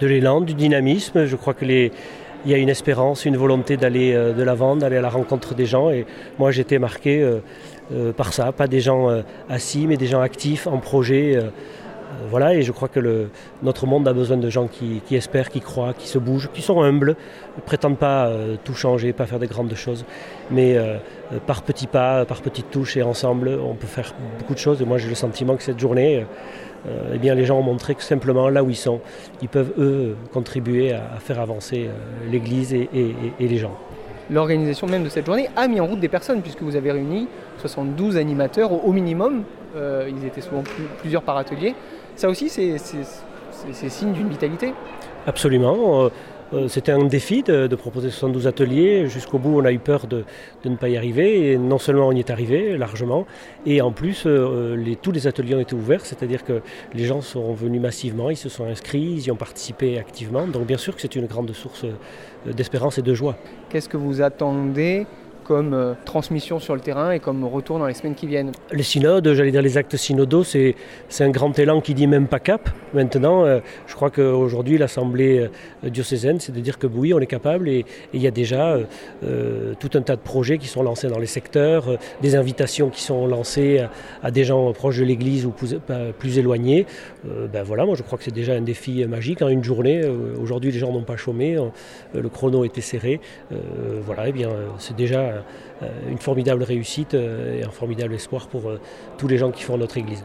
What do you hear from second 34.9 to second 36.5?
de cette journée a mis en route des personnes